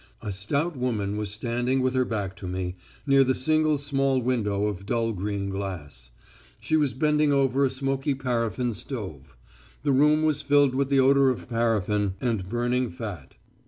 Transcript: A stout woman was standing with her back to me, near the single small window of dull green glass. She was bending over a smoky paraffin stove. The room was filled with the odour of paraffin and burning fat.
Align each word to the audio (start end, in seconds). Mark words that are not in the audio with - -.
A 0.23 0.31
stout 0.31 0.75
woman 0.75 1.15
was 1.15 1.29
standing 1.29 1.79
with 1.79 1.93
her 1.93 2.05
back 2.05 2.35
to 2.37 2.47
me, 2.47 2.75
near 3.05 3.23
the 3.23 3.35
single 3.35 3.77
small 3.77 4.19
window 4.19 4.65
of 4.65 4.87
dull 4.87 5.13
green 5.13 5.49
glass. 5.51 6.09
She 6.59 6.75
was 6.75 6.95
bending 6.95 7.31
over 7.31 7.63
a 7.63 7.69
smoky 7.69 8.15
paraffin 8.15 8.73
stove. 8.73 9.37
The 9.83 9.91
room 9.91 10.23
was 10.23 10.41
filled 10.41 10.73
with 10.73 10.89
the 10.89 10.99
odour 10.99 11.29
of 11.29 11.47
paraffin 11.47 12.15
and 12.19 12.49
burning 12.49 12.89
fat. 12.89 13.35